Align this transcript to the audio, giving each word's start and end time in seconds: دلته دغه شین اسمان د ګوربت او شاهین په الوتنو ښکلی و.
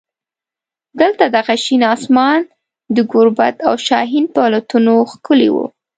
دلته 0.99 1.23
دغه 1.35 1.53
شین 1.63 1.81
اسمان 1.95 2.39
د 2.95 2.97
ګوربت 3.11 3.55
او 3.67 3.73
شاهین 3.87 4.25
په 4.33 4.39
الوتنو 4.47 4.95
ښکلی 5.11 5.49
و. 5.51 5.55